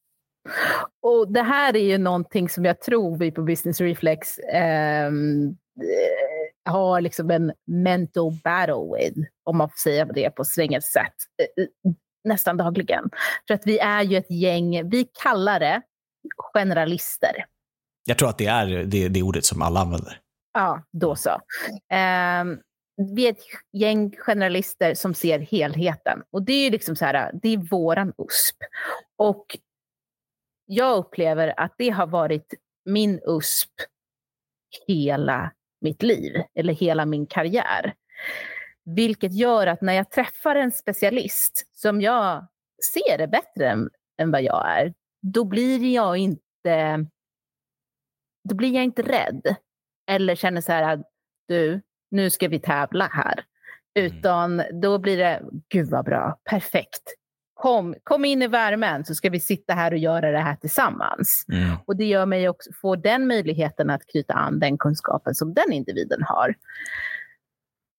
[1.01, 5.11] Och det här är ju någonting som jag tror vi på Business Reflex eh,
[6.69, 11.15] har liksom en mental battle with, om man får säga det på svänget sätt,
[12.23, 13.09] nästan dagligen.
[13.47, 15.81] För att vi är ju ett gäng, vi kallar det
[16.53, 17.45] generalister.
[18.05, 20.19] Jag tror att det är det, det ordet som alla använder.
[20.53, 21.41] Ja, då så.
[21.89, 22.59] Ehm,
[23.15, 26.21] vi är ett gäng generalister som ser helheten.
[26.31, 28.57] Och det är liksom så här, det är våran USP.
[29.17, 29.45] Och
[30.65, 32.53] jag upplever att det har varit
[32.85, 33.69] min USP
[34.87, 35.51] hela
[35.81, 37.93] mitt liv, eller hela min karriär.
[38.85, 42.47] Vilket gör att när jag träffar en specialist som jag
[42.93, 47.05] ser är bättre än, än vad jag är, då blir jag inte,
[48.49, 49.55] då blir jag inte rädd.
[50.11, 51.03] Eller känner så här,
[51.47, 53.45] du, nu ska vi tävla här.
[53.95, 57.03] Utan då blir det, gud vad bra, perfekt.
[57.61, 61.45] Kom, kom in i värmen så ska vi sitta här och göra det här tillsammans.
[61.51, 61.77] Mm.
[61.85, 65.73] Och det gör mig också, får den möjligheten att knyta an den kunskapen som den
[65.73, 66.55] individen har.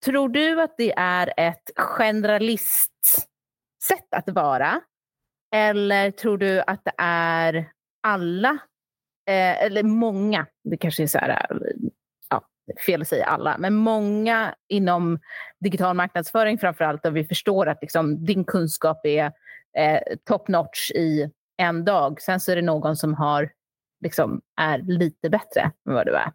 [0.04, 2.94] Tror du att det är ett generalistsätt
[4.16, 4.80] att vara?
[5.54, 7.68] Eller tror du att det är
[8.02, 8.50] alla,
[9.28, 11.46] eh, eller många, det kanske är så här,
[12.30, 12.42] ja,
[12.86, 15.18] fel att säga alla, men många inom
[15.60, 19.32] digital marknadsföring framför allt, där vi förstår att liksom, din kunskap är
[19.78, 21.28] eh, top notch i
[21.58, 22.20] en dag.
[22.22, 23.50] Sen så är det någon som har,
[24.04, 26.32] liksom, är lite bättre än vad du är.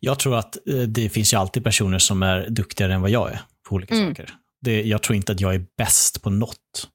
[0.00, 3.32] Jag tror att eh, det finns ju alltid personer som är duktigare än vad jag
[3.32, 4.08] är på olika Mm.
[4.08, 4.30] saker.
[4.60, 6.90] Det, jag tror inte att jag är bäst på något,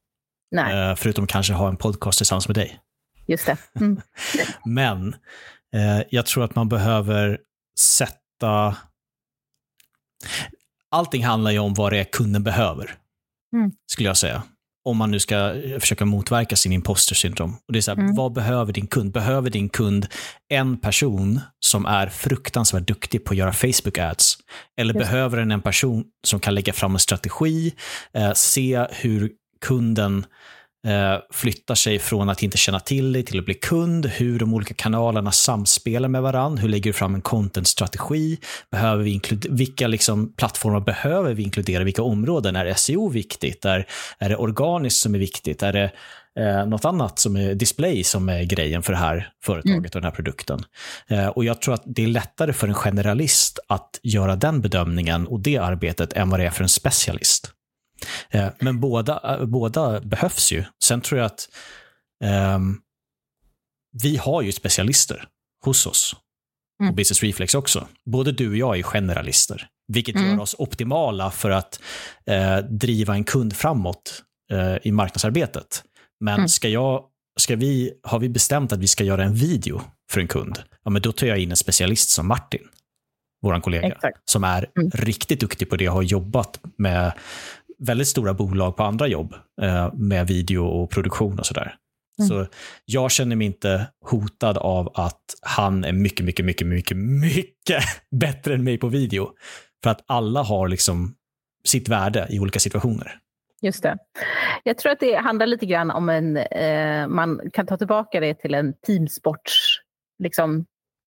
[0.51, 2.79] Nej, eh, förutom kanske ha en podcast tillsammans med dig.
[3.27, 3.57] just det.
[3.79, 4.01] Mm.
[4.65, 5.13] Men
[5.75, 7.39] eh, jag tror att man behöver
[7.79, 8.75] sätta...
[10.91, 12.95] Allting handlar ju om vad det är kunden behöver,
[13.55, 13.71] Mm.
[13.91, 14.43] skulle jag säga.
[14.85, 17.57] Om man nu ska eh, försöka motverka sin imposter syndrom.
[17.67, 18.15] Och det är så här, Mm.
[18.15, 19.11] Vad behöver din kund?
[19.11, 20.07] Behöver din kund
[20.49, 24.37] en person som är fruktansvärt duktig på att göra Facebook ads?
[24.77, 27.73] Eller Just behöver den en person som kan lägga fram en strategi,
[28.13, 29.31] eh, se hur
[29.65, 30.25] kunden
[31.31, 34.73] flyttar sig från att inte känna till dig till att bli kund, hur de olika
[34.73, 38.37] kanalerna samspelar med varandra, hur lägger du fram en content-strategi,
[38.71, 43.87] behöver vi vilka liksom plattformar behöver vi inkludera, vilka områden, är SEO viktigt, är,
[44.19, 45.91] är det organiskt som är viktigt, är det
[46.39, 50.09] eh, något annat som är display som är grejen för det här företaget och den
[50.09, 50.63] här produkten.
[51.07, 55.27] Eh, och jag tror att det är lättare för en generalist att göra den bedömningen
[55.27, 57.53] och det arbetet än vad det är för en specialist.
[58.29, 60.63] Eh, Men båda, eh, båda behövs ju.
[60.83, 61.49] Sen tror jag att
[62.23, 62.77] ehm,
[64.03, 65.25] vi har ju specialister
[65.65, 66.13] hos oss.
[66.79, 66.95] Och Mm.
[66.95, 67.87] Business Reflex också.
[68.05, 69.67] Både du och jag är generalister.
[69.87, 70.29] Vilket Mm.
[70.29, 71.79] gör oss optimala för att
[72.25, 75.83] eh, driva en kund framåt eh, i marknadsarbetet.
[76.19, 76.47] Men Mm.
[76.49, 77.03] ska jag,
[77.39, 79.81] ska vi, har vi bestämt att vi ska göra en video
[80.11, 82.67] för en kund, ja, men då tar jag in en specialist som Martin,
[83.41, 84.17] vår kollega Exakt.
[84.29, 84.91] som är Mm.
[84.91, 87.13] riktigt duktig på det och har jobbat med
[87.79, 91.75] väldigt stora bolag på andra jobb eh, med video och produktion och sådär.
[92.27, 92.45] Så
[92.85, 98.53] jag känner mig inte hotad av att han är mycket, mycket, mycket, mycket, mycket bättre
[98.53, 99.29] än mig på video.
[99.83, 101.15] För att alla har liksom
[101.65, 103.19] sitt värde i olika situationer.
[103.61, 103.97] Just det.
[104.63, 108.33] Jag tror att det handlar lite grann om en, eh, man kan ta tillbaka det
[108.33, 109.79] till en teamsports,
[110.23, 110.65] liksom,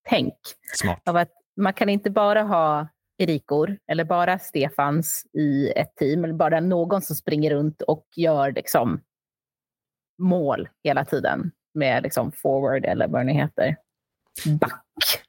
[0.09, 0.35] tänk.
[0.75, 1.09] Smart.
[1.09, 6.35] Av att man kan inte bara ha Erikor eller bara Stefans i ett team, eller
[6.35, 9.01] bara någon som springer runt och gör liksom
[10.19, 13.77] mål hela tiden med liksom forward eller vad det heter.
[14.47, 14.83] Back.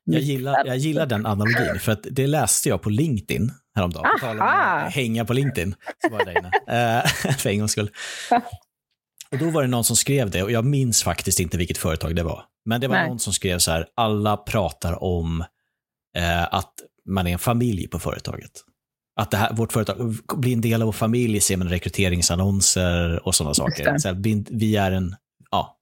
[0.04, 4.12] Jag gillar, jag gillar den analogin, för att det läste jag på LinkedIn häromdagen.
[4.20, 5.76] På tal om att hänga på LinkedIn.
[6.02, 6.52] Så var där inne.
[6.68, 7.06] Eh,
[7.38, 7.90] för en gångs skull.
[9.32, 12.16] Och då var det någon som skrev det och jag minns faktiskt inte vilket företag
[12.16, 12.46] det var.
[12.66, 13.08] Men det var Nej.
[13.08, 15.42] någon som skrev så här, alla pratar om
[16.18, 16.74] eh, att
[17.10, 18.52] man är en familj på företaget.
[19.16, 23.36] Att det här, vårt företag blir en del av vår familj, ser man rekryteringsannonser och
[23.36, 23.98] sådana saker.
[23.98, 25.16] Så här, vi är en,
[25.52, 25.78] ja,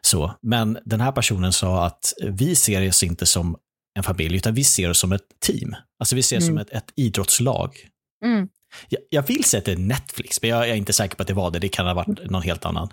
[0.00, 0.34] så.
[0.42, 3.56] Men den här personen sa att vi ser oss inte som
[3.94, 5.74] en familj, utan vi ser oss som ett team.
[5.98, 6.46] Alltså vi ser mm.
[6.46, 7.76] som ett, ett idrottslag.
[8.24, 8.48] Mm.
[8.88, 11.22] Jag, jag, vill säga att det är Netflix, men jag, jag, är inte säker på
[11.22, 11.58] att det var det.
[11.58, 12.88] Det kan ha varit någon helt annan.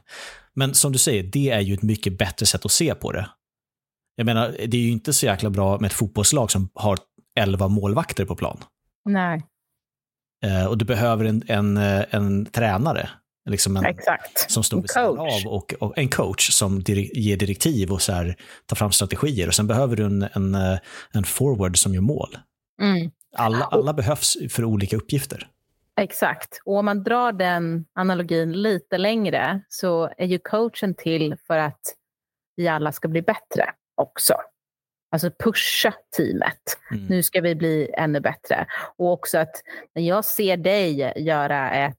[0.53, 3.29] Men som du säger, det är ju ett mycket bättre sätt att se på det.
[4.15, 6.97] Jag menar, det är ju inte så jäkla bra med ett fotbollslag som har
[7.35, 8.63] elva målvakter på plan.
[9.05, 9.45] Nej.
[10.45, 13.09] Eh, och du behöver en, en, eh, en tränare
[13.49, 14.51] liksom en, Exakt.
[14.51, 18.11] som står vid sidan av och, och, en coach som dir ger direktiv och så
[18.11, 19.47] här, tar fram strategier.
[19.47, 20.79] Och sen behöver du en, en, eh,
[21.13, 22.37] en forward som gör mål.
[22.81, 23.11] Mm.
[23.37, 25.47] Alla, alla behövs för olika uppgifter.
[26.01, 26.61] Exakt.
[26.65, 31.81] Och om man drar den analogin lite längre så är ju coachen till för att
[32.55, 34.33] vi alla ska bli bättre också.
[35.15, 36.77] Alltså pusha teamet.
[36.91, 37.05] Mm.
[37.05, 38.65] Nu ska vi bli ännu bättre.
[38.97, 39.55] Och också att
[39.95, 41.95] när jag ser dig göra ett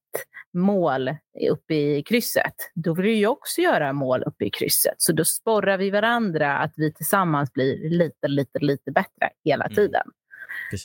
[0.54, 1.10] mål
[1.50, 4.94] uppe i krysset, då vill jag också göra mål uppe i krysset.
[4.98, 9.74] Så då sporrar vi varandra att vi tillsammans blir lite, lite, lite bättre hela mm.
[9.74, 10.06] tiden.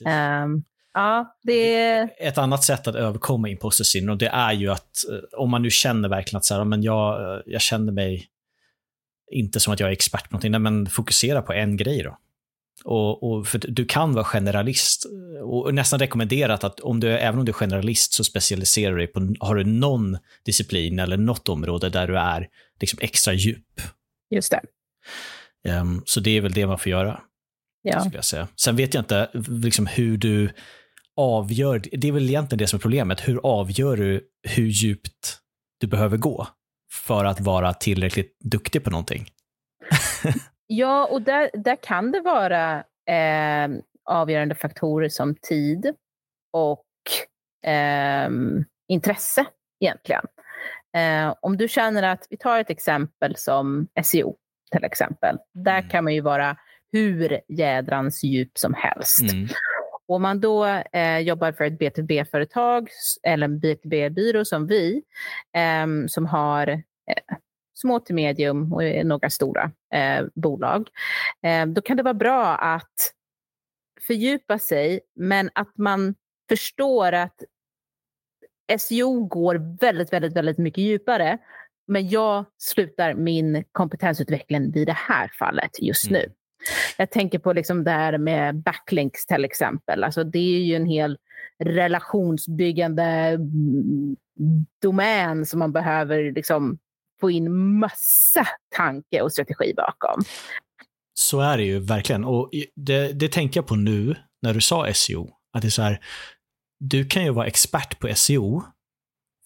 [0.06, 0.44] Mm.
[0.44, 0.64] Um,
[0.94, 1.98] ja, det.
[2.18, 5.70] Ett annat sätt att överkomma imposter syndrome, det är ju att eh, om man nu
[5.70, 8.28] känner verkligen att så här, men jag, eh, jag känner mig
[9.32, 12.18] inte som att jag är expert på någonting, men fokusera på en grej då.
[12.84, 15.06] Och, och, för du kan vara generalist
[15.44, 19.08] och nästan rekommenderat att om du, även om du är generalist så specialiserar du dig
[19.08, 22.48] på, har du någon disciplin eller något område där du är
[22.80, 23.82] liksom extra djup.
[24.30, 24.62] Just det.
[25.70, 27.22] Um, så det är väl det man får göra.
[27.82, 28.10] Ja.
[28.14, 28.48] jag säga.
[28.56, 30.52] Sen vet jag inte liksom, hur du
[31.16, 35.38] avgör, det är väl egentligen det som är problemet, hur avgör du hur djupt
[35.80, 36.48] du behöver gå
[36.92, 39.26] för att vara tillräckligt duktig på någonting?
[40.74, 42.78] Ja, och där, där kan det vara
[43.10, 43.70] eh,
[44.06, 45.96] avgörande faktorer som tid
[46.54, 46.86] och
[47.72, 48.30] eh,
[48.88, 49.46] intresse
[49.80, 50.26] egentligen.
[50.98, 54.36] Eh, om du känner att, vi tar ett exempel som SEO
[54.72, 55.38] till exempel.
[55.54, 55.90] Där mm.
[55.90, 56.58] kan man ju vara
[56.92, 59.32] hur jädrans djup som helst.
[59.34, 59.48] Mm.
[60.12, 62.90] Om man då eh, jobbar för ett B2B-företag
[63.24, 65.04] eller en B2B-byrå som vi,
[65.56, 67.36] eh, som har eh,
[67.74, 70.90] små till medium och några stora eh, bolag.
[71.44, 73.14] Eh, då kan det vara bra att
[74.02, 76.16] fördjupa sig, men att man
[76.50, 77.44] förstår att
[78.80, 81.38] SEO går väldigt, väldigt, väldigt mycket djupare.
[81.88, 86.20] Men jag slutar min kompetensutveckling vid det här fallet just nu.
[86.20, 86.32] Mm.
[86.98, 90.04] Jag tänker på liksom det här med backlinks till exempel.
[90.04, 91.18] Alltså det är ju en hel
[91.64, 93.38] relationsbyggande
[94.82, 96.78] domän som man behöver liksom
[97.22, 100.24] få in massa tanke och strategi bakom.
[101.14, 102.26] Så är det ju verkligen.
[102.26, 105.30] Och det, det tänker jag på nu när du sa SEO.
[105.54, 106.00] Att det är så här,
[106.80, 108.64] du kan ju vara expert på SEO,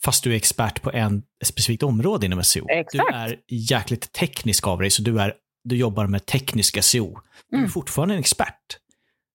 [0.03, 2.65] fast du är expert på en specifikt område inom SEO.
[2.69, 3.09] Exakt.
[3.09, 5.33] Du är jäkligt teknisk av dig, så du, är,
[5.65, 7.19] du jobbar med teknisk SEO.
[7.49, 7.71] Du är mm.
[7.71, 8.79] fortfarande en expert.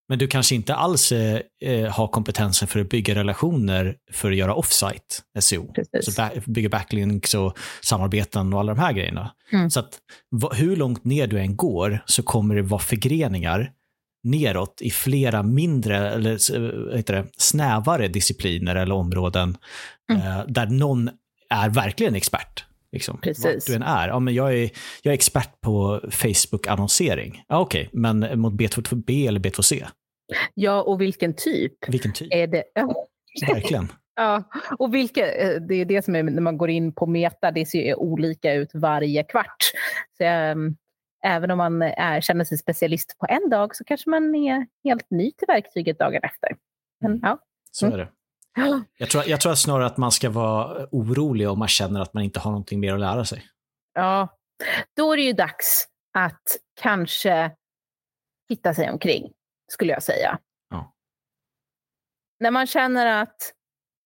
[0.08, 4.36] Men du kanske inte alls eh, eh, har kompetensen för att bygga relationer för att
[4.36, 5.72] göra offsite SEO.
[5.72, 6.14] Precis.
[6.14, 9.34] Så bygga backlinks och samarbeten och alla de här grejerna.
[9.52, 9.70] Mm.
[9.70, 9.98] Så att
[10.52, 13.72] hur långt ner du än går så kommer det vara förgreningar
[14.22, 19.56] neråt i flera mindre, eller eh, heter det, snävare discipliner eller områden
[20.12, 20.22] mm.
[20.22, 21.10] eh, där någon
[21.50, 22.64] är verkligen expert.
[22.92, 23.64] Liksom, Precis.
[23.64, 24.08] du än är.
[24.08, 24.70] Ja, men jag, är
[25.02, 27.44] jag är expert på Facebook-annonsering.
[27.48, 28.00] Ja, Okej, okay.
[28.00, 29.86] men mot B2B eller B2C?
[30.54, 31.88] Ja, och vilken typ?
[31.88, 32.28] Vilken typ?
[32.34, 32.64] Är det?
[33.46, 33.88] Verkligen.
[34.16, 34.44] ja,
[34.78, 37.66] och vilka, eh, det är det som är när man går in på Meta, det
[37.66, 39.72] ser olika ut varje kvart.
[40.16, 40.76] Så, äm,
[41.24, 45.10] även om man är, känner sig specialist på en dag så kanske man är helt
[45.10, 46.56] ny till verktyget dagen efter.
[47.00, 47.20] Men, mm.
[47.22, 47.38] ja.
[47.70, 48.08] Så är det.
[48.96, 52.22] Jag tror, jag tror snarare att man ska vara orolig om man känner att man
[52.22, 53.46] inte har någonting mer att lära sig.
[53.94, 54.28] Ja,
[54.96, 56.42] Då är det ju dags att
[56.80, 57.50] kanske
[58.48, 59.32] hitta sig omkring,
[59.72, 60.38] skulle jag säga.
[60.70, 60.94] Ja.
[62.40, 63.52] När man känner att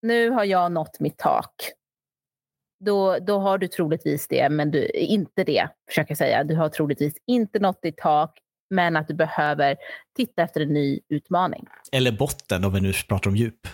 [0.02, 1.54] nu har jag nått mitt tak,
[2.84, 6.44] då, då har du troligtvis det, men du, inte det, försöker jag säga.
[6.44, 8.38] Du har troligtvis inte nått ditt tak,
[8.74, 9.76] men att du behöver
[10.16, 11.66] titta efter en ny utmaning.
[11.92, 13.60] Eller botten om vi nu pratar om djup.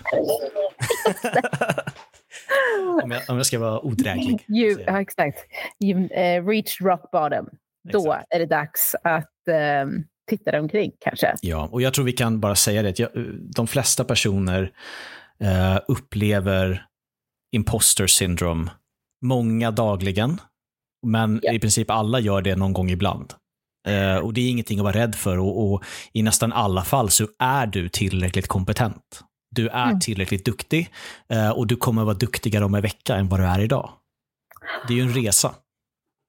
[3.03, 4.45] om, jag, om jag ska vara odräglig.
[4.49, 5.39] You, ja, exakt.
[5.85, 7.49] You uh, reached rock bottom.
[7.93, 9.33] Då är det dags att
[9.83, 11.35] um, titta dig omkring kanske.
[11.43, 12.99] Ja, och jag tror vi kan bara säga det.
[12.99, 13.11] Jag,
[13.57, 14.73] de flesta personer
[15.43, 16.87] uh, upplever
[17.53, 18.71] imposter syndrome
[19.23, 20.41] många dagligen.
[21.07, 21.57] Men yeah.
[21.57, 23.35] i princip alla gör det någon gång ibland.
[23.89, 27.11] Uh, och det är ingenting att vara rädd för och, och, i nästan alla fall
[27.11, 29.25] så är du tillräckligt kompetent.
[29.51, 30.01] Du är mm.
[30.01, 30.93] tillräckligt duktig
[31.33, 33.93] uh, och du kommer vara duktigare om en vecka än vad du är idag.
[34.89, 35.55] Det är ju en resa.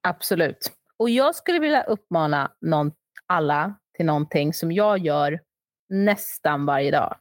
[0.08, 0.72] Absolut.
[0.96, 2.92] Och jag skulle vilja uppmana någon,
[3.26, 5.40] alla till någonting som jag gör
[5.88, 7.16] nästan varje dag.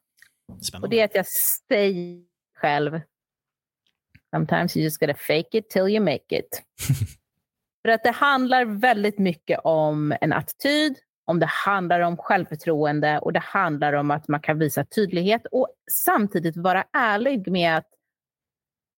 [0.62, 0.86] Spännande.
[0.86, 1.28] Och det är att jag
[1.68, 2.24] säger
[2.62, 3.02] själv
[4.36, 6.64] Sometimes you just gotta fake it till you make it.
[7.82, 13.34] För att det handlar väldigt mycket om en attityd, om det handlar om självförtroende och
[13.34, 17.88] det handlar om att man kan visa tydlighet och samtidigt vara ärlig med att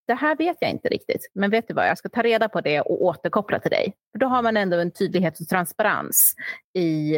[0.08, 2.62] det här vet jag inte riktigt, men vet du vad, jag ska ta reda på
[2.62, 3.94] det och återkoppla till dig.
[4.12, 6.36] För då har man ändå en tydlighet och transparens
[6.74, 7.18] i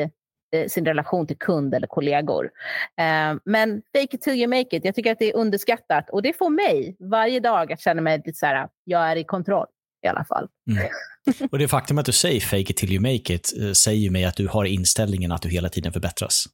[0.51, 2.51] eh, sin relation till kund eller kollegor.
[2.97, 6.21] Eh, men fake it till you make it, jag tycker att det är underskattat och
[6.21, 9.67] det får mig varje dag att känna mig lite så här, jag är i kontroll
[10.05, 10.49] i alla fall.
[10.71, 10.89] Mm.
[11.51, 14.09] Och det faktum att du säger fake it till you make it eh, säger ju
[14.09, 16.45] mig att du har inställningen att du hela tiden förbättras.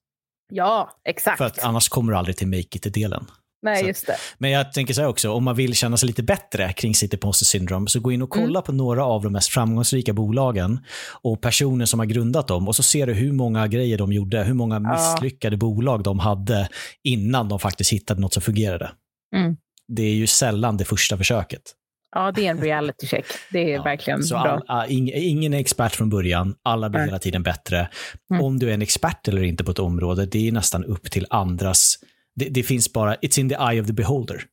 [0.54, 1.38] Ja, exakt.
[1.38, 3.26] För att annars kommer du aldrig till make it-delen.
[3.64, 4.16] Nej, just det.
[4.38, 7.14] Men jag tänker så här också, om man vill känna sig lite bättre kring sitt
[7.14, 8.62] imposter syndrome, så gå in och kolla mm.
[8.62, 10.80] på några av de mest framgångsrika bolagen
[11.22, 14.44] och personer som har grundat dem och så ser du hur många grejer de gjorde,
[14.44, 15.58] hur många misslyckade ja.
[15.58, 16.70] bolag de hade
[17.04, 18.92] innan de faktiskt hittade något som fungerade.
[19.36, 19.58] Mm.
[19.88, 21.62] Det är ju sällan det första försöket.
[22.12, 23.26] Ja, det är en reality check.
[23.52, 24.62] Det är ja, verkligen så bra.
[24.68, 27.08] All, ingen är expert från början, alla blir Nej.
[27.08, 27.90] hela tiden bättre.
[28.32, 28.44] Mm.
[28.44, 31.28] Om du är en expert eller inte på ett område, det är nästan upp till
[31.30, 31.98] andras
[32.36, 34.44] det, det, finns bara, it's in the eye of the beholder.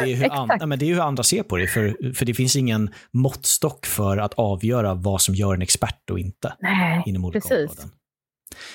[0.00, 2.34] Det är, hur an, men det är hur andra ser på det, för, för det
[2.34, 6.54] finns ingen måttstock för att avgöra vad som gör en expert och inte.
[6.60, 7.70] Nej, inom olika precis.
[7.70, 7.90] Områden.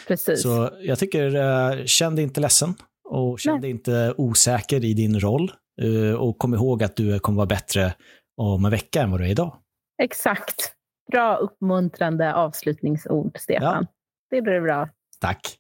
[0.08, 0.42] precis.
[0.42, 2.76] Så jag tycker, uh, känn dig inte ledsen
[3.10, 5.52] och känn dig inte osäker i din roll.
[5.84, 7.94] Uh, och kom ihåg att du kommer vara bättre
[8.38, 9.56] om en vecka än vad du är idag.
[10.04, 10.74] Exakt.
[11.12, 13.64] Bra uppmuntrande avslutningsord, Stefan.
[13.82, 13.88] Ja.
[14.30, 14.90] Det blir bra.
[15.20, 15.58] Tack.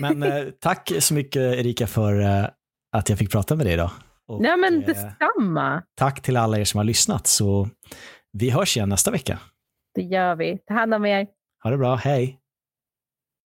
[0.00, 2.46] Men eh, tack så mycket Erika för eh,
[2.96, 3.90] att jag fick prata med dig idag.
[4.28, 5.82] Och, Nej men eh, detsamma.
[5.96, 7.26] Tack till alla er som har lyssnat.
[7.26, 7.68] Så
[8.32, 9.38] vi hörs igen nästa vecka.
[9.94, 10.58] Det gör vi.
[10.66, 11.26] Ta hand om er.
[11.62, 11.94] Ha det bra.
[11.94, 12.39] Hej.